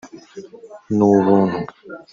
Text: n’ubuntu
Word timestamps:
n’ubuntu 0.95 1.57